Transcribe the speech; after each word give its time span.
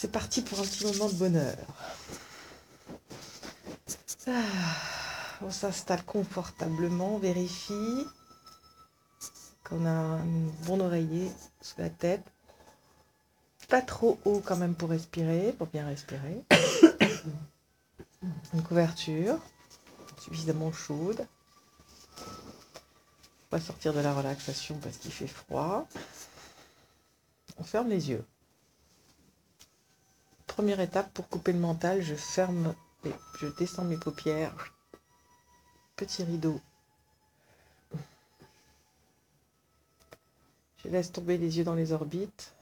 c'est 0.00 0.12
parti 0.12 0.42
pour 0.42 0.60
un 0.60 0.62
petit 0.62 0.86
moment 0.86 1.08
de 1.08 1.14
bonheur. 1.14 1.56
Ah, 4.28 4.42
on 5.42 5.50
s'installe 5.50 6.04
confortablement, 6.04 7.16
on 7.16 7.18
vérifie 7.18 8.06
qu'on 9.64 9.84
a 9.86 9.90
un 9.90 10.24
bon 10.66 10.80
oreiller 10.80 11.32
sous 11.60 11.80
la 11.80 11.90
tête. 11.90 12.22
Pas 13.66 13.82
trop 13.82 14.20
haut 14.24 14.40
quand 14.44 14.56
même 14.56 14.76
pour 14.76 14.90
respirer, 14.90 15.52
pour 15.58 15.66
bien 15.66 15.84
respirer. 15.84 16.44
Une 18.54 18.62
couverture 18.62 19.36
suffisamment 20.20 20.70
chaude. 20.70 21.26
On 23.50 23.56
va 23.56 23.60
sortir 23.60 23.92
de 23.92 24.00
la 24.00 24.14
relaxation 24.14 24.78
parce 24.78 24.98
qu'il 24.98 25.10
fait 25.10 25.26
froid. 25.26 25.88
On 27.56 27.64
ferme 27.64 27.88
les 27.88 28.10
yeux. 28.10 28.24
Première 30.58 30.80
étape 30.80 31.14
pour 31.14 31.28
couper 31.28 31.52
le 31.52 31.60
mental, 31.60 32.02
je 32.02 32.16
ferme, 32.16 32.74
et 33.04 33.12
je 33.38 33.46
descends 33.46 33.84
mes 33.84 33.96
paupières. 33.96 34.74
Petit 35.94 36.24
rideau. 36.24 36.60
Je 40.82 40.88
laisse 40.88 41.12
tomber 41.12 41.38
les 41.38 41.58
yeux 41.58 41.62
dans 41.62 41.76
les 41.76 41.92
orbites. 41.92 42.52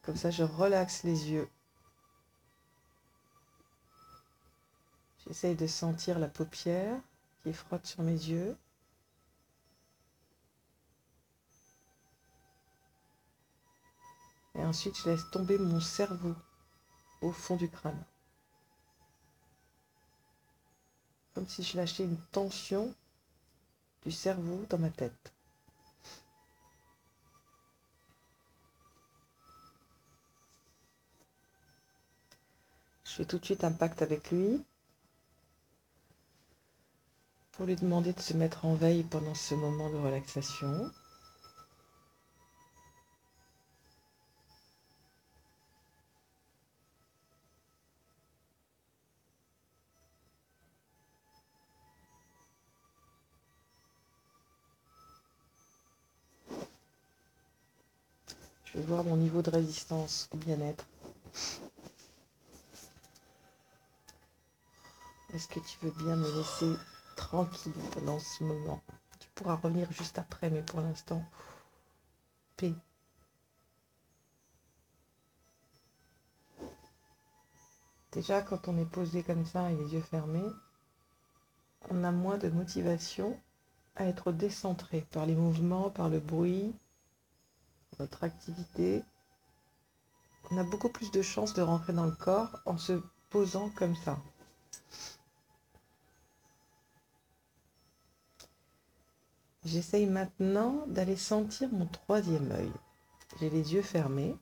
Comme 0.00 0.16
ça, 0.16 0.30
je 0.30 0.42
relaxe 0.42 1.02
les 1.02 1.28
yeux. 1.30 1.50
J'essaye 5.26 5.56
de 5.56 5.66
sentir 5.66 6.18
la 6.18 6.28
paupière 6.28 6.98
qui 7.42 7.52
frotte 7.52 7.84
sur 7.84 8.02
mes 8.02 8.12
yeux. 8.12 8.56
Et 14.54 14.64
ensuite, 14.64 14.96
je 14.96 15.10
laisse 15.10 15.28
tomber 15.30 15.58
mon 15.58 15.80
cerveau 15.80 16.34
au 17.20 17.32
fond 17.32 17.56
du 17.56 17.68
crâne. 17.68 18.02
Comme 21.34 21.48
si 21.48 21.62
je 21.62 21.76
lâchais 21.76 22.04
une 22.04 22.20
tension 22.32 22.94
du 24.04 24.10
cerveau 24.12 24.64
dans 24.70 24.78
ma 24.78 24.90
tête. 24.90 25.32
Je 33.04 33.10
fais 33.12 33.24
tout 33.24 33.38
de 33.38 33.44
suite 33.44 33.64
un 33.64 33.72
pacte 33.72 34.02
avec 34.02 34.30
lui 34.30 34.64
pour 37.52 37.66
lui 37.66 37.74
demander 37.74 38.12
de 38.12 38.20
se 38.20 38.34
mettre 38.34 38.64
en 38.64 38.74
veille 38.74 39.02
pendant 39.02 39.34
ce 39.34 39.54
moment 39.56 39.90
de 39.90 39.96
relaxation. 39.96 40.92
Je 58.72 58.78
vais 58.78 58.84
voir 58.84 59.02
mon 59.02 59.16
niveau 59.16 59.40
de 59.40 59.50
résistance 59.50 60.28
au 60.30 60.36
bien-être. 60.36 60.86
Est-ce 65.32 65.48
que 65.48 65.60
tu 65.60 65.78
veux 65.82 65.90
bien 65.92 66.16
me 66.16 66.30
laisser 66.36 66.70
tranquille 67.16 67.72
pendant 67.92 68.18
ce 68.18 68.44
moment? 68.44 68.82
Tu 69.20 69.28
pourras 69.34 69.56
revenir 69.56 69.90
juste 69.90 70.18
après, 70.18 70.50
mais 70.50 70.62
pour 70.62 70.82
l'instant, 70.82 71.24
paix. 72.58 72.74
Déjà, 78.12 78.42
quand 78.42 78.68
on 78.68 78.76
est 78.76 78.90
posé 78.90 79.22
comme 79.22 79.46
ça 79.46 79.70
et 79.70 79.76
les 79.76 79.94
yeux 79.94 80.02
fermés, 80.02 80.50
on 81.88 82.04
a 82.04 82.10
moins 82.12 82.36
de 82.36 82.48
motivation 82.50 83.40
à 83.96 84.04
être 84.04 84.30
décentré 84.30 85.06
par 85.10 85.24
les 85.24 85.34
mouvements, 85.34 85.88
par 85.88 86.10
le 86.10 86.20
bruit, 86.20 86.74
notre 87.98 88.24
activité, 88.24 89.02
on 90.50 90.58
a 90.58 90.64
beaucoup 90.64 90.88
plus 90.88 91.10
de 91.10 91.22
chances 91.22 91.54
de 91.54 91.62
rentrer 91.62 91.92
dans 91.92 92.06
le 92.06 92.12
corps 92.12 92.60
en 92.64 92.78
se 92.78 93.00
posant 93.30 93.70
comme 93.70 93.96
ça. 93.96 94.18
J'essaye 99.64 100.06
maintenant 100.06 100.86
d'aller 100.86 101.16
sentir 101.16 101.68
mon 101.72 101.86
troisième 101.86 102.50
œil. 102.52 102.72
J'ai 103.38 103.50
les 103.50 103.74
yeux 103.74 103.82
fermés 103.82 104.34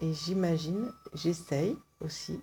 et 0.00 0.12
j'imagine, 0.12 0.92
j'essaye 1.14 1.76
aussi 2.00 2.40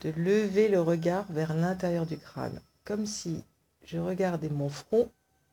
de 0.00 0.10
lever 0.10 0.68
le 0.68 0.80
regard 0.80 1.24
vers 1.32 1.54
l'intérieur 1.54 2.04
du 2.04 2.18
crâne, 2.18 2.60
comme 2.84 3.06
si 3.06 3.44
je 3.84 3.98
regardais 3.98 4.50
mon 4.50 4.68
front 4.68 5.10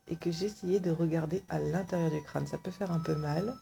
et 0.08 0.18
que 0.18 0.32
j'essayais 0.32 0.82
de 0.82 0.92
regarder 0.92 1.44
à 1.48 1.60
l'intérieur 1.60 2.12
du 2.12 2.22
crâne. 2.22 2.48
Ça 2.48 2.58
peut 2.58 2.72
faire 2.72 2.92
un 2.92 3.00
peu 3.00 3.16
mal, 3.16 3.56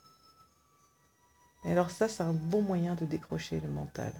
et 1.63 1.72
alors 1.72 1.91
ça, 1.91 2.07
c'est 2.09 2.23
un 2.23 2.33
bon 2.33 2.61
moyen 2.61 2.95
de 2.95 3.05
décrocher 3.05 3.59
le 3.59 3.69
mental. 3.69 4.13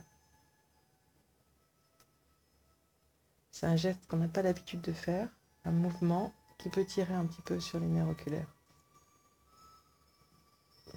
C'est 3.52 3.66
un 3.66 3.75
geste 3.75 4.06
qu'on 4.07 4.18
n'a 4.18 4.28
pas 4.28 4.41
l'habitude 4.41 4.81
de 4.81 4.94
faire, 4.94 5.28
un 5.66 5.72
mouvement 5.72 6.34
qui 6.57 6.69
peut 6.69 6.85
tirer 6.85 7.13
un 7.13 7.25
petit 7.25 7.41
peu 7.41 7.59
sur 7.59 7.79
les 7.79 7.88
nerfs 7.88 8.09
oculaires. 8.09 8.53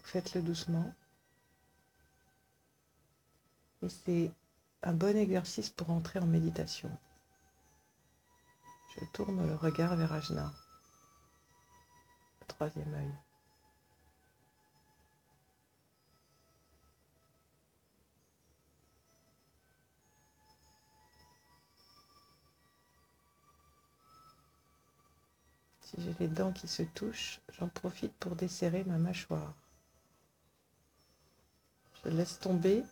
Faites-le 0.02 0.42
doucement. 0.42 0.94
Et 3.82 3.88
c'est 3.88 4.32
un 4.82 4.92
bon 4.92 5.16
exercice 5.16 5.70
pour 5.70 5.90
entrer 5.90 6.18
en 6.18 6.26
méditation. 6.26 6.90
Je 8.96 9.04
tourne 9.12 9.46
le 9.46 9.56
regard 9.56 9.96
vers 9.96 10.12
Ajna, 10.12 10.52
troisième 12.46 12.94
œil. 12.94 13.12
Si 25.84 25.96
j'ai 25.98 26.14
les 26.18 26.28
dents 26.28 26.52
qui 26.52 26.66
se 26.66 26.82
touchent, 26.82 27.40
j'en 27.58 27.68
profite 27.68 28.14
pour 28.14 28.34
desserrer 28.36 28.84
ma 28.84 28.96
mâchoire. 28.96 29.54
Je 32.02 32.08
laisse 32.08 32.38
tomber 32.40 32.82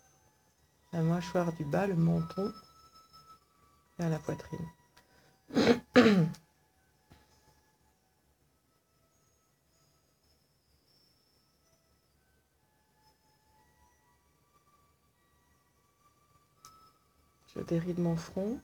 la 0.92 1.00
mâchoire 1.00 1.52
du 1.54 1.64
bas, 1.64 1.86
le 1.86 1.96
menton 1.96 2.52
vers 3.98 4.10
la 4.10 4.18
poitrine. 4.18 4.68
Je 17.54 17.60
déride 17.60 17.98
mon 17.98 18.16
front. 18.16 18.58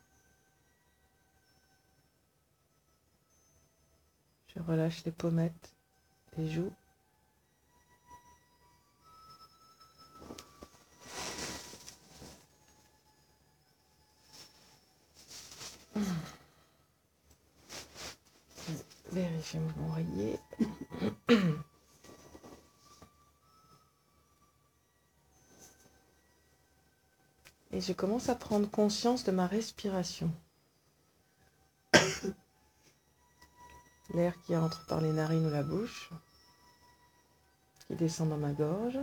Relâche 4.68 5.04
les 5.04 5.12
pommettes, 5.12 5.72
les 6.36 6.50
joues. 6.50 6.72
Vérifiez 19.10 19.58
mon 19.60 19.88
oreiller. 19.90 20.38
Et 27.72 27.80
je 27.80 27.92
commence 27.92 28.28
à 28.28 28.34
prendre 28.34 28.68
conscience 28.70 29.24
de 29.24 29.30
ma 29.32 29.46
respiration. 29.46 30.30
Qui 34.44 34.56
entre 34.56 34.84
par 34.86 35.00
les 35.00 35.12
narines 35.12 35.46
ou 35.46 35.50
la 35.50 35.62
bouche, 35.62 36.10
qui 37.86 37.94
descend 37.94 38.28
dans 38.28 38.36
ma 38.36 38.52
gorge. 38.52 38.98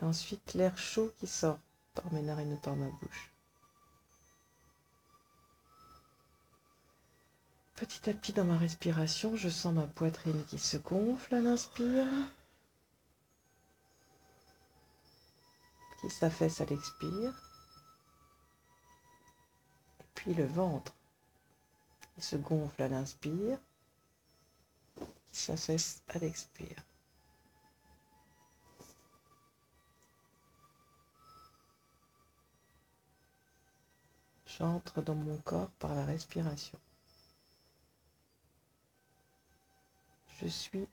Et 0.00 0.04
ensuite 0.04 0.54
l'air 0.54 0.76
chaud 0.76 1.12
qui 1.18 1.26
sort 1.26 1.58
par 1.94 2.12
mes 2.12 2.22
narines 2.22 2.52
ou 2.52 2.56
par 2.56 2.76
ma 2.76 2.88
bouche. 2.88 3.30
Petit 7.76 8.10
à 8.10 8.14
petit 8.14 8.32
dans 8.32 8.44
ma 8.44 8.58
respiration, 8.58 9.36
je 9.36 9.48
sens 9.48 9.74
ma 9.74 9.86
poitrine 9.86 10.44
qui 10.44 10.58
se 10.58 10.76
gonfle 10.76 11.34
à 11.34 11.40
l'inspire, 11.40 12.06
qui 16.00 16.10
s'affaisse 16.10 16.60
à 16.60 16.64
l'expire 16.66 17.51
le 20.26 20.44
ventre. 20.44 20.94
Se 22.18 22.36
gonfle 22.36 22.82
à 22.82 22.88
l'inspire, 22.88 23.58
ça 25.32 25.56
cesse 25.56 26.02
à 26.08 26.18
l'expire. 26.18 26.84
J'entre 34.46 35.00
dans 35.02 35.14
mon 35.14 35.38
corps 35.38 35.70
par 35.78 35.94
la 35.94 36.04
respiration. 36.04 36.78
Je 40.40 40.46
suis 40.46 40.86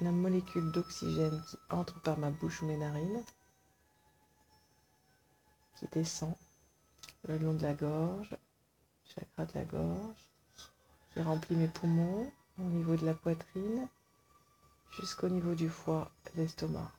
la 0.00 0.10
molécule 0.10 0.72
d'oxygène 0.72 1.42
qui 1.48 1.56
entre 1.70 2.00
par 2.02 2.18
ma 2.18 2.30
bouche 2.30 2.62
ou 2.62 2.66
mes 2.66 2.76
narines, 2.76 3.22
qui 5.76 5.86
descend 5.92 6.34
le 7.28 7.38
long 7.38 7.54
de 7.54 7.62
la 7.62 7.74
gorge, 7.74 8.36
chakra 9.04 9.46
de 9.46 9.52
la 9.54 9.64
gorge, 9.64 10.30
qui 11.12 11.22
remplit 11.22 11.56
mes 11.56 11.68
poumons 11.68 12.30
au 12.58 12.62
niveau 12.62 12.96
de 12.96 13.06
la 13.06 13.14
poitrine 13.14 13.88
jusqu'au 14.90 15.28
niveau 15.28 15.54
du 15.54 15.68
foie 15.68 16.10
de 16.26 16.40
l'estomac. 16.40 16.90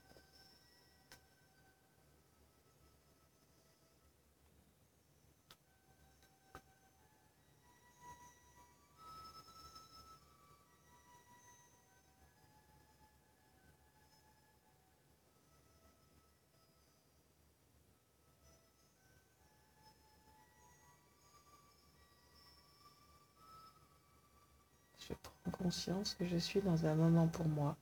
Que 26.17 26.25
je 26.25 26.37
suis 26.37 26.61
dans 26.61 26.85
un 26.85 26.95
moment 26.95 27.27
pour 27.27 27.47
moi. 27.47 27.75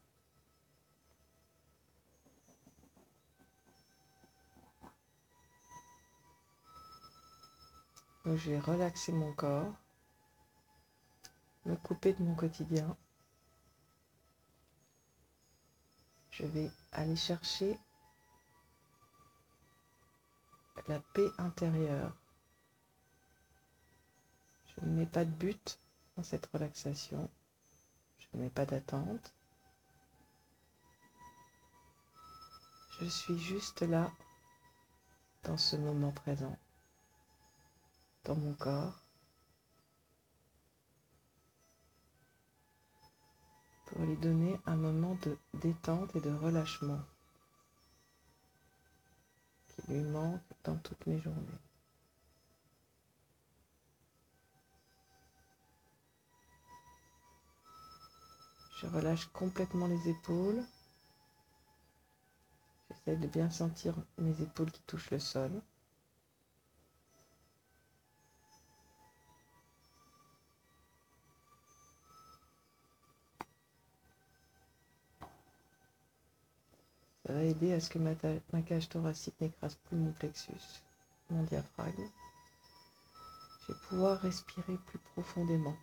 Donc 8.26 8.38
je 8.38 8.52
vais 8.52 8.60
relaxer 8.60 9.12
mon 9.12 9.34
corps, 9.34 9.74
me 11.66 11.76
couper 11.76 12.14
de 12.14 12.24
mon 12.24 12.36
quotidien. 12.36 12.96
Je 16.32 16.46
vais 16.46 16.72
aller 16.94 17.16
chercher 17.16 17.78
la 20.88 21.00
paix 21.00 21.28
intérieure. 21.38 22.16
Je 24.66 24.86
ne 24.86 24.92
mets 24.92 25.06
pas 25.06 25.26
de 25.26 25.32
but 25.32 25.80
dans 26.16 26.24
cette 26.24 26.48
relaxation. 26.48 27.30
Je 28.34 28.40
mets 28.40 28.50
pas 28.50 28.66
d'attente. 28.66 29.34
Je 33.00 33.06
suis 33.06 33.38
juste 33.38 33.82
là 33.82 34.12
dans 35.44 35.58
ce 35.58 35.76
moment 35.76 36.12
présent, 36.12 36.58
dans 38.24 38.36
mon 38.36 38.54
corps, 38.54 39.04
pour 43.86 44.02
lui 44.04 44.16
donner 44.18 44.60
un 44.66 44.76
moment 44.76 45.16
de 45.24 45.38
détente 45.56 46.16
et 46.16 46.22
de 46.22 46.32
relâchement 46.32 47.02
qui 49.68 49.92
lui 49.92 50.04
manque 50.04 50.42
dans 50.64 50.78
toutes 50.78 51.06
mes 51.06 51.20
journées. 51.20 51.60
Je 58.84 58.90
relâche 58.90 59.28
complètement 59.28 59.88
les 59.88 60.10
épaules. 60.10 60.62
J'essaie 62.90 63.16
de 63.16 63.28
bien 63.28 63.50
sentir 63.50 63.96
mes 64.18 64.42
épaules 64.42 64.72
qui 64.72 64.82
touchent 64.82 65.12
le 65.12 65.20
sol. 65.20 65.52
Ça 77.26 77.32
va 77.32 77.42
aider 77.44 77.72
à 77.72 77.80
ce 77.80 77.90
que 77.90 78.00
ma, 78.00 78.16
cage 78.64 78.90
thoracique 78.90 79.40
n'écrase 79.40 79.76
plus 79.76 79.96
mon 79.96 80.12
plexus, 80.12 80.84
mon 81.30 81.44
diaphragme. 81.44 82.10
Je 83.62 83.72
vais 83.72 83.80
pouvoir 83.88 84.20
respirer 84.20 84.78
plus 84.88 85.00
profondément. 85.00 85.78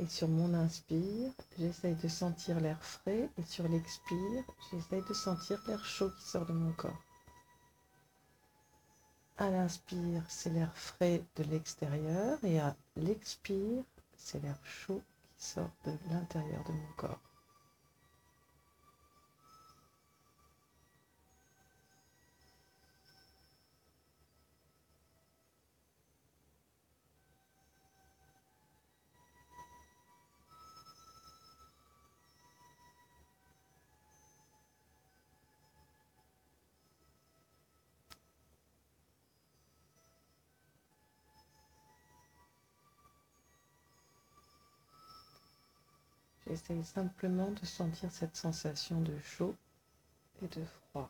Et 0.00 0.06
sur 0.06 0.28
mon 0.28 0.54
inspire, 0.54 1.30
j'essaye 1.58 1.94
de 1.94 2.08
sentir 2.08 2.58
l'air 2.58 2.82
frais 2.82 3.28
et 3.36 3.42
sur 3.42 3.68
l'expire, 3.68 4.44
j'essaye 4.70 5.02
de 5.06 5.12
sentir 5.12 5.60
l'air 5.68 5.84
chaud 5.84 6.10
qui 6.18 6.26
sort 6.26 6.46
de 6.46 6.54
mon 6.54 6.72
corps. 6.72 7.04
À 9.36 9.50
l'inspire, 9.50 10.22
c'est 10.26 10.48
l'air 10.48 10.74
frais 10.74 11.22
de 11.36 11.42
l'extérieur 11.44 12.42
et 12.44 12.58
à 12.58 12.74
l'expire, 12.96 13.84
c'est 14.16 14.42
l'air 14.42 14.58
chaud 14.64 15.02
qui 15.36 15.44
sort 15.44 15.70
de 15.84 15.92
l'intérieur 16.10 16.64
de 16.64 16.72
mon 16.72 16.92
corps. 16.96 17.29
J'essaye 46.50 46.82
simplement 46.82 47.52
de 47.52 47.64
sentir 47.64 48.10
cette 48.10 48.34
sensation 48.34 49.00
de 49.02 49.16
chaud 49.20 49.54
et 50.42 50.48
de 50.48 50.64
froid. 50.64 51.08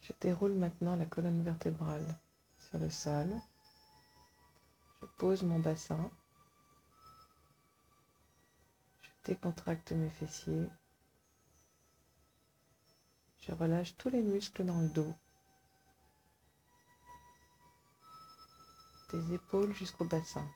Je 0.00 0.12
déroule 0.22 0.54
maintenant 0.54 0.96
la 0.96 1.04
colonne 1.04 1.42
vertébrale 1.42 2.06
sur 2.58 2.78
le 2.78 2.88
sol. 2.88 3.28
Je 5.02 5.06
pose 5.18 5.42
mon 5.42 5.58
bassin. 5.58 6.10
Je 9.02 9.10
décontracte 9.26 9.92
mes 9.92 10.08
fessiers. 10.08 10.70
Je 13.46 13.52
relâche 13.52 13.94
tous 13.98 14.08
les 14.08 14.22
muscles 14.22 14.64
dans 14.64 14.80
le 14.80 14.88
dos. 14.88 15.14
Des 19.12 19.34
épaules 19.34 19.74
jusqu'au 19.74 20.06
bassin. 20.06 20.48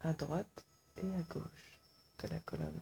À 0.00 0.14
droite 0.14 0.64
et 0.96 1.14
à 1.14 1.22
gauche 1.22 1.78
de 2.22 2.28
la 2.28 2.40
colonne. 2.40 2.80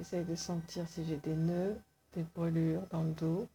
J'essaye 0.00 0.24
de 0.24 0.34
sentir 0.34 0.88
si 0.88 1.04
j'ai 1.04 1.18
des 1.18 1.36
nœuds, 1.36 1.78
des 2.14 2.22
brûlures 2.22 2.86
dans 2.88 3.02
le 3.02 3.12
dos. 3.12 3.46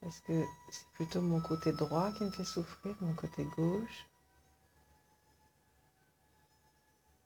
Est-ce 0.00 0.22
que 0.22 0.42
c'est 0.70 0.86
plutôt 0.94 1.20
mon 1.20 1.42
côté 1.42 1.70
droit 1.72 2.10
qui 2.12 2.24
me 2.24 2.30
fait 2.30 2.46
souffrir, 2.46 2.96
mon 3.02 3.12
côté 3.12 3.44
gauche? 3.44 4.06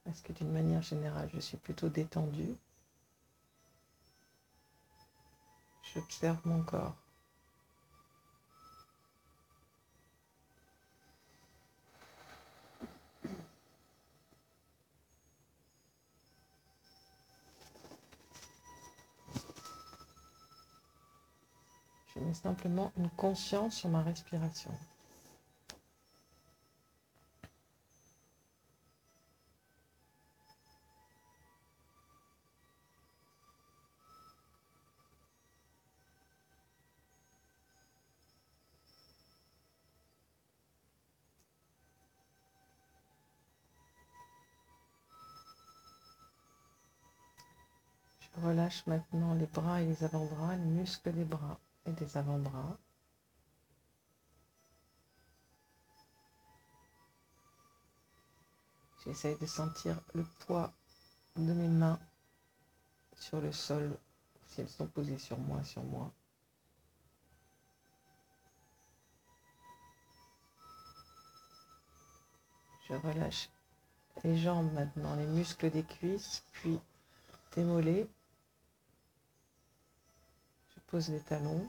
Est-ce 0.06 0.21
que 0.21 0.33
d'une 0.33 0.50
manière 0.50 0.83
générale, 0.83 1.30
je 1.33 1.38
suis 1.38 1.59
plutôt 1.59 1.88
détendue? 1.88 2.56
J'observe 5.94 6.40
mon 6.44 6.64
corps. 6.64 7.03
Je 22.16 22.21
mets 22.21 22.35
simplement 22.35 22.92
une 22.97 23.11
conscience 23.11 23.75
sur 23.75 23.88
ma 23.88 24.00
respiration. 24.02 24.71
Je 48.21 48.47
relâche 48.47 48.87
maintenant 48.87 49.35
les 49.35 49.47
bras 49.47 49.83
et 49.83 49.87
les 49.87 50.04
avant-bras, 50.04 50.54
les 50.54 50.64
muscles 50.64 51.12
des 51.12 51.25
bras 51.25 51.59
et 51.86 51.92
des 51.92 52.16
avant-bras. 52.16 52.78
J'essaye 59.04 59.36
de 59.38 59.46
sentir 59.46 60.00
le 60.14 60.24
poids 60.40 60.72
de 61.36 61.52
mes 61.52 61.68
mains 61.68 62.00
sur 63.18 63.40
le 63.40 63.52
sol, 63.52 63.98
si 64.48 64.62
elles 64.62 64.68
sont 64.68 64.86
posées 64.86 65.18
sur 65.18 65.38
moi, 65.38 65.62
sur 65.62 65.82
moi. 65.82 66.10
Je 72.88 72.94
relâche 72.94 73.50
les 74.22 74.38
jambes 74.38 74.72
maintenant, 74.72 75.16
les 75.16 75.26
muscles 75.26 75.70
des 75.70 75.82
cuisses, 75.82 76.44
puis 76.52 76.78
des 77.56 77.64
mollets. 77.64 78.08
Pose 80.94 81.10
les 81.10 81.18
talons. 81.18 81.60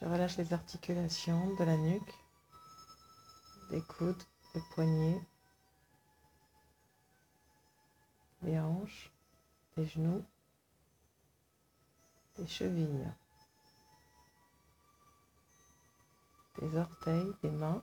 Je 0.00 0.04
relâche 0.04 0.36
les 0.36 0.52
articulations 0.52 1.54
de 1.56 1.64
la 1.64 1.76
nuque, 1.76 2.14
des 3.70 3.82
coudes, 3.82 4.22
des 4.54 4.62
poignets, 4.74 5.20
des 8.42 8.60
hanches, 8.60 9.10
des 9.76 9.86
genoux, 9.86 10.24
des 12.36 12.46
chevilles, 12.46 13.12
des 16.60 16.76
orteils, 16.76 17.32
des 17.42 17.50
mains. 17.50 17.82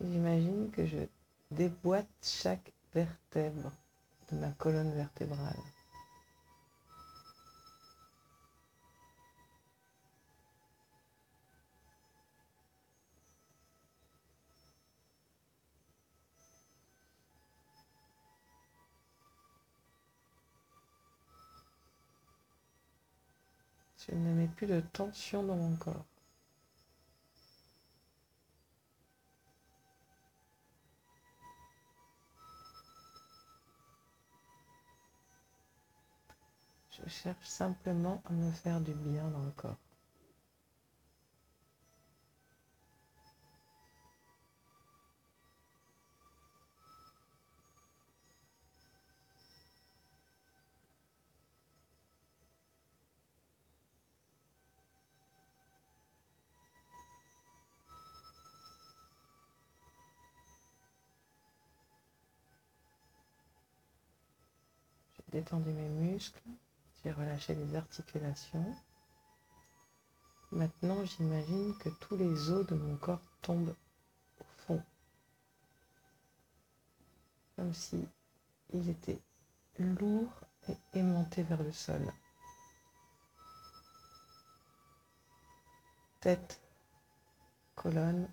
J'imagine 0.00 0.70
que 0.70 0.86
je 0.86 1.08
déboîte 1.50 2.06
chaque 2.22 2.72
vertèbre 2.94 3.72
de 4.30 4.36
ma 4.36 4.52
colonne 4.52 4.94
vertébrale. 4.94 5.56
Je 24.08 24.14
ne 24.14 24.34
mets 24.34 24.48
plus 24.48 24.66
de 24.66 24.80
tension 24.80 25.42
dans 25.42 25.56
mon 25.56 25.74
corps. 25.76 26.04
Je 36.90 37.08
cherche 37.10 37.46
simplement 37.46 38.22
à 38.26 38.32
me 38.32 38.50
faire 38.52 38.80
du 38.80 38.94
bien 38.94 39.28
dans 39.28 39.44
le 39.44 39.50
corps. 39.50 39.76
Détendu 65.28 65.70
mes 65.72 65.88
muscles, 65.88 66.40
j'ai 67.02 67.12
relâché 67.12 67.54
les 67.54 67.74
articulations. 67.74 68.74
Maintenant, 70.52 71.04
j'imagine 71.04 71.76
que 71.78 71.88
tous 71.88 72.16
les 72.16 72.50
os 72.50 72.66
de 72.66 72.74
mon 72.74 72.96
corps 72.96 73.22
tombent 73.42 73.74
au 74.40 74.44
fond, 74.44 74.82
comme 77.56 77.74
si 77.74 78.06
ils 78.72 78.88
étaient 78.88 79.20
lourds 79.78 80.40
et 80.68 80.76
aimantés 80.98 81.42
vers 81.42 81.62
le 81.62 81.72
sol. 81.72 82.12
Tête, 86.20 86.60
colonne, 87.74 88.28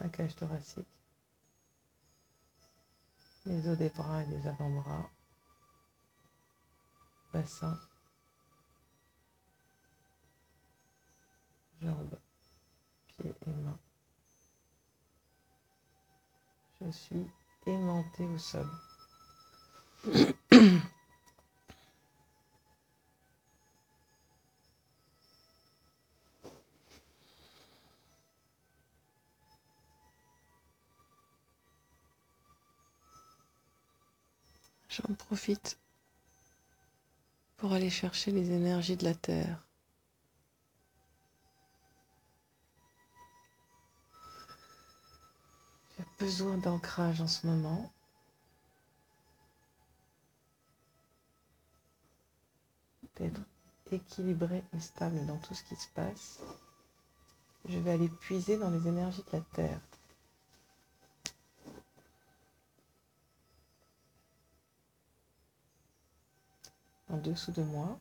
ma 0.00 0.08
cage 0.08 0.34
thoracique 0.34 0.91
les 3.46 3.68
os 3.68 3.76
des 3.76 3.90
bras 3.90 4.22
et 4.22 4.26
des 4.26 4.46
avant-bras, 4.46 5.10
bassin, 7.32 7.78
jambes, 11.80 12.18
pieds 13.06 13.34
et 13.46 13.50
mains. 13.50 13.78
Je 16.80 16.90
suis 16.90 17.30
aimanté 17.66 18.24
au 18.24 18.38
sol. 18.38 18.68
J'en 34.92 35.14
profite 35.14 35.78
pour 37.56 37.72
aller 37.72 37.88
chercher 37.88 38.30
les 38.30 38.50
énergies 38.50 38.98
de 38.98 39.04
la 39.04 39.14
Terre. 39.14 39.66
J'ai 45.96 46.04
besoin 46.18 46.58
d'ancrage 46.58 47.22
en 47.22 47.26
ce 47.26 47.46
moment. 47.46 47.90
D'être 53.16 53.40
équilibré 53.92 54.62
et 54.76 54.80
stable 54.80 55.24
dans 55.24 55.38
tout 55.38 55.54
ce 55.54 55.64
qui 55.64 55.76
se 55.76 55.88
passe. 55.94 56.40
Je 57.64 57.78
vais 57.78 57.92
aller 57.92 58.10
puiser 58.10 58.58
dans 58.58 58.68
les 58.70 58.86
énergies 58.86 59.24
de 59.32 59.38
la 59.38 59.44
Terre. 59.54 59.80
En 67.12 67.18
dessous 67.18 67.52
de 67.52 67.62
moi, 67.62 68.00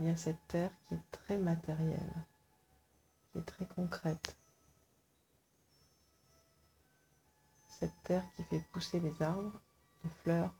il 0.00 0.06
y 0.06 0.08
a 0.10 0.16
cette 0.16 0.44
Terre 0.48 0.72
qui 0.88 0.94
est 0.94 1.10
très 1.12 1.38
matérielle, 1.38 2.26
qui 3.30 3.38
est 3.38 3.42
très 3.42 3.64
concrète. 3.66 4.36
Cette 7.68 7.94
Terre 8.02 8.24
qui 8.34 8.42
fait 8.42 8.60
pousser 8.72 8.98
les 8.98 9.22
arbres, 9.22 9.60
les 10.02 10.10
fleurs, 10.10 10.52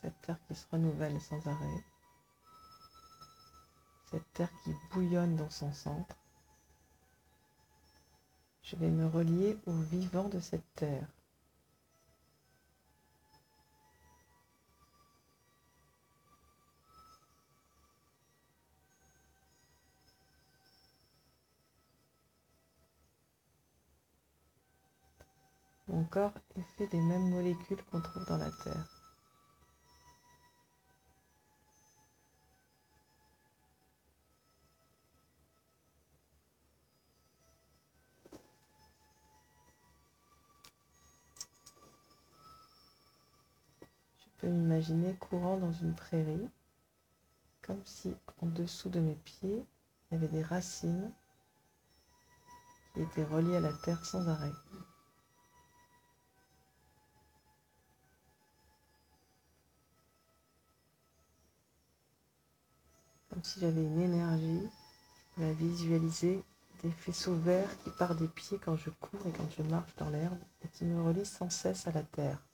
cette 0.00 0.20
terre 0.20 0.38
qui 0.46 0.54
se 0.54 0.66
renouvelle 0.70 1.20
sans 1.20 1.44
arrêt, 1.48 1.84
terre 4.34 4.50
qui 4.64 4.70
bouillonne 4.92 5.36
dans 5.36 5.50
son 5.50 5.72
centre. 5.72 6.16
Je 8.62 8.76
vais 8.76 8.90
me 8.90 9.06
relier 9.06 9.56
au 9.66 9.72
vivant 9.72 10.28
de 10.28 10.40
cette 10.40 10.74
terre. 10.74 11.06
Mon 25.88 26.02
corps 26.04 26.32
est 26.56 26.62
fait 26.76 26.88
des 26.88 27.00
mêmes 27.00 27.30
molécules 27.30 27.82
qu'on 27.84 28.00
trouve 28.00 28.26
dans 28.26 28.38
la 28.38 28.50
Terre. 28.50 28.95
Courant 45.18 45.56
dans 45.56 45.72
une 45.72 45.94
prairie, 45.94 46.48
comme 47.62 47.80
si 47.84 48.14
en 48.40 48.46
dessous 48.46 48.88
de 48.88 49.00
mes 49.00 49.14
pieds, 49.14 49.64
il 50.10 50.14
y 50.14 50.16
avait 50.16 50.28
des 50.28 50.42
racines 50.42 51.12
qui 52.94 53.02
étaient 53.02 53.24
reliées 53.24 53.56
à 53.56 53.60
la 53.60 53.72
terre 53.72 54.04
sans 54.04 54.28
arrêt. 54.28 54.52
Comme 63.30 63.44
si 63.44 63.60
j'avais 63.60 63.84
une 63.84 64.00
énergie, 64.00 64.68
je 65.36 65.42
la 65.42 65.52
visualiser, 65.52 66.42
des 66.82 66.90
faisceaux 66.90 67.34
verts 67.34 67.70
qui 67.82 67.90
partent 67.90 68.18
des 68.18 68.28
pieds 68.28 68.58
quand 68.58 68.76
je 68.76 68.90
cours 68.90 69.26
et 69.26 69.32
quand 69.32 69.50
je 69.56 69.62
marche 69.62 69.94
dans 69.96 70.10
l'herbe 70.10 70.38
et 70.64 70.68
qui 70.68 70.84
me 70.84 71.02
relient 71.02 71.26
sans 71.26 71.50
cesse 71.50 71.86
à 71.86 71.92
la 71.92 72.02
terre. 72.02 72.45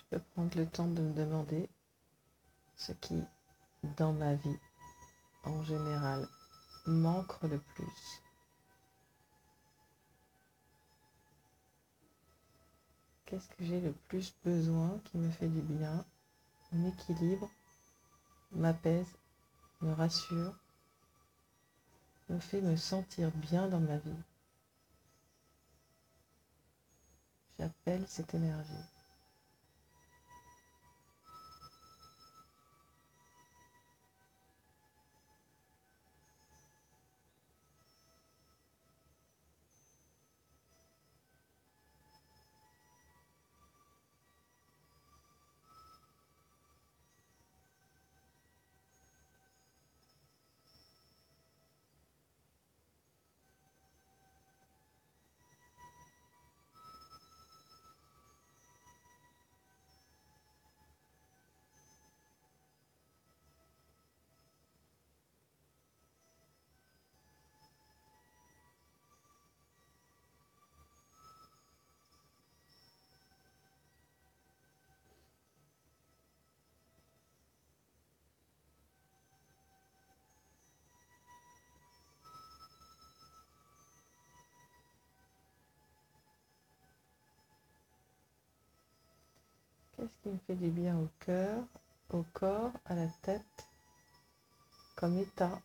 Je 0.00 0.16
peux 0.16 0.22
prendre 0.34 0.56
le 0.56 0.66
temps 0.66 0.88
de 0.88 1.02
me 1.02 1.12
demander 1.12 1.68
ce 2.74 2.92
qui, 2.92 3.22
dans 3.98 4.14
ma 4.14 4.34
vie, 4.34 4.58
en 5.44 5.62
général, 5.62 6.26
manque 6.86 7.42
le 7.42 7.58
plus. 7.58 8.22
Qu'est-ce 13.26 13.48
que 13.50 13.64
j'ai 13.64 13.80
le 13.80 13.92
plus 14.08 14.34
besoin 14.42 14.98
qui 15.04 15.18
me 15.18 15.30
fait 15.30 15.48
du 15.48 15.60
bien, 15.60 16.04
m'équilibre, 16.72 17.50
m'apaise, 18.52 19.06
me 19.82 19.92
rassure, 19.92 20.54
me 22.30 22.38
fait 22.38 22.62
me 22.62 22.76
sentir 22.76 23.30
bien 23.32 23.68
dans 23.68 23.80
ma 23.80 23.98
vie. 23.98 24.22
J'appelle 27.58 28.04
cette 28.08 28.34
énergie. 28.34 28.72
Qu'est-ce 90.00 90.22
qui 90.22 90.28
me 90.30 90.38
fait 90.46 90.56
du 90.56 90.70
bien 90.70 90.96
au 90.96 91.10
cœur, 91.18 91.62
au 92.08 92.22
corps, 92.32 92.72
à 92.86 92.94
la 92.94 93.06
tête, 93.20 93.68
comme 94.96 95.18
état? 95.18 95.60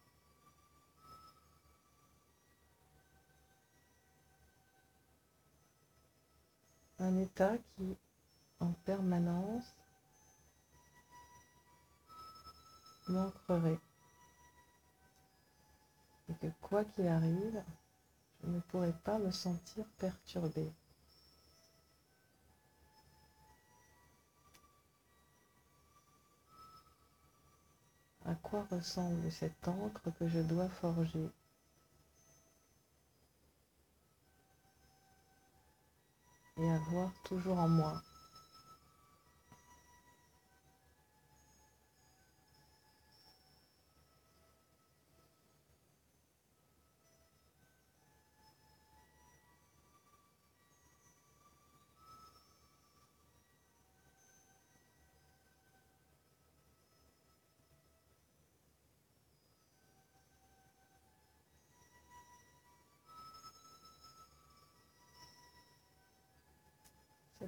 Un 7.00 7.18
état 7.20 7.54
qui, 7.78 7.96
en 8.60 8.74
permanence, 8.84 9.74
m'ancrerait. 13.08 13.80
Et 16.28 16.34
que 16.34 16.48
quoi 16.62 16.84
qu'il 16.84 17.08
arrive, 17.08 17.64
je 18.44 18.50
ne 18.50 18.60
pourrais 18.60 19.00
pas 19.06 19.18
me 19.18 19.32
sentir 19.32 19.86
perturbée. 19.98 20.74
À 28.28 28.34
quoi 28.34 28.66
ressemble 28.72 29.32
cette 29.32 29.68
encre 29.68 30.12
que 30.18 30.28
je 30.28 30.40
dois 30.40 30.68
forger? 30.68 31.30
Et 36.58 36.72
avoir 36.72 37.12
toujours 37.24 37.60
en 37.60 37.70
moi 37.70 38.02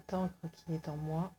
Qui 0.06 0.74
est 0.74 0.90
en 0.90 0.98
moi, 0.98 1.32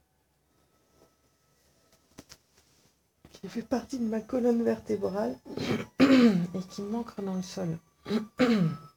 qui 3.33 3.49
fait 3.49 3.63
partie 3.63 3.99
de 3.99 4.05
ma 4.05 4.21
colonne 4.21 4.63
vertébrale 4.65 5.37
et 6.01 6.61
qui 6.71 6.83
m'ancre 6.83 7.23
dans 7.23 7.35
le 7.35 7.43
sol. 7.43 7.79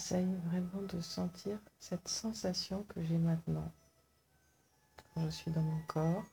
J'essaye 0.00 0.34
vraiment 0.46 0.80
de 0.80 0.98
sentir 1.02 1.58
cette 1.78 2.08
sensation 2.08 2.84
que 2.84 3.02
j'ai 3.02 3.18
maintenant. 3.18 3.70
Quand 5.12 5.26
je 5.26 5.28
suis 5.28 5.50
dans 5.50 5.60
mon 5.60 5.82
corps, 5.82 6.24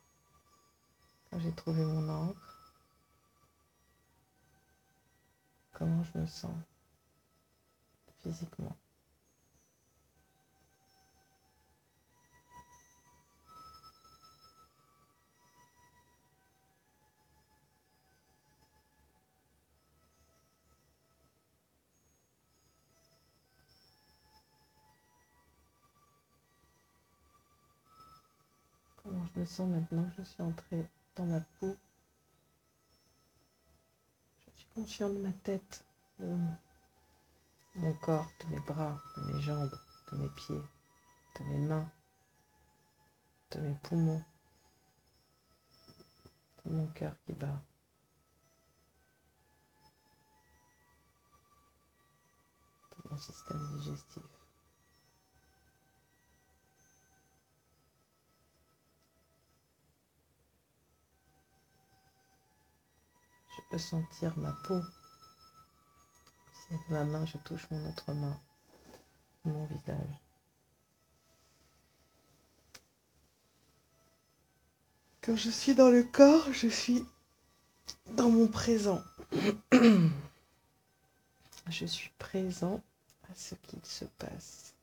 quand 1.30 1.39
j'ai 1.39 1.51
trouvé 1.51 1.84
mon 1.84 2.08
encre, 2.08 2.73
comment 5.73 6.01
je 6.01 6.17
me 6.17 6.25
sens 6.25 6.56
physiquement. 8.19 8.77
Me 29.38 29.45
sens 29.45 29.69
maintenant, 29.69 30.10
je 30.17 30.23
suis 30.23 30.41
entrée 30.41 30.89
dans 31.15 31.26
ma 31.26 31.39
peau. 31.60 31.78
Je 34.47 34.60
suis 34.60 34.67
consciente 34.73 35.13
de 35.13 35.19
ma 35.19 35.32
tête, 35.32 35.86
de 36.19 36.36
mon 37.76 37.93
corps, 37.93 38.28
de 38.39 38.56
mes 38.56 38.60
bras, 38.62 39.00
de 39.15 39.32
mes 39.32 39.41
jambes, 39.41 39.80
de 40.12 40.17
mes 40.17 40.30
pieds, 40.30 40.63
de 41.39 41.43
mes 41.45 41.67
mains, 41.67 41.91
de 43.52 43.60
mes 43.60 43.76
poumons, 43.84 44.23
de 46.65 46.71
mon 46.71 46.88
cœur 46.88 47.13
qui 47.26 47.34
bat. 47.34 47.62
de 53.04 53.10
mon 53.12 53.17
système 53.19 53.78
digestif. 53.78 54.37
Peux 63.70 63.78
sentir 63.78 64.38
ma 64.38 64.52
peau. 64.52 64.82
Si 66.54 66.74
avec 66.74 66.89
ma 66.89 67.04
main 67.04 67.26
je 67.26 67.38
touche 67.38 67.70
mon 67.72 67.89
autre 67.89 68.13
main, 68.13 68.39
mon 69.46 69.65
visage. 69.65 70.22
Quand 75.22 75.36
je 75.36 75.50
suis 75.50 75.76
dans 75.76 75.89
le 75.89 76.04
corps, 76.04 76.54
je 76.54 76.67
suis 76.67 77.06
dans 78.12 78.30
mon 78.30 78.48
présent. 78.48 79.02
je 81.70 81.86
suis 81.86 82.12
présent 82.17 82.82
à 83.30 83.36
ce 83.36 83.56
qu'il 83.56 83.84
se 83.86 84.06
passe. 84.06 84.74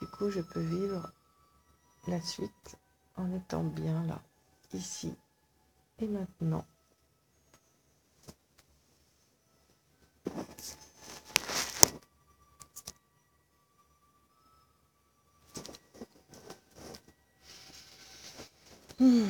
Du 0.00 0.06
coup, 0.08 0.30
je 0.30 0.40
peux 0.40 0.60
vivre 0.60 1.10
la 2.06 2.20
suite 2.20 2.76
en 3.16 3.32
étant 3.34 3.64
bien 3.64 4.04
là, 4.04 4.20
ici 4.72 5.14
et 6.00 6.06
maintenant. 6.06 6.64
Hmm. 18.98 19.24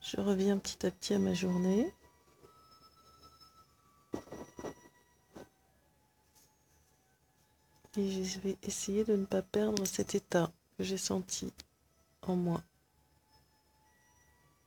Je 0.00 0.20
reviens 0.20 0.58
petit 0.58 0.86
à 0.86 0.90
petit 0.90 1.14
à 1.14 1.18
ma 1.18 1.34
journée. 1.34 1.92
Et 7.98 8.24
je 8.24 8.38
vais 8.38 8.56
essayer 8.62 9.02
de 9.04 9.16
ne 9.16 9.24
pas 9.24 9.42
perdre 9.42 9.84
cet 9.84 10.14
état 10.14 10.52
que 10.76 10.84
j'ai 10.84 10.96
senti 10.96 11.52
en 12.22 12.36
moi. 12.36 12.62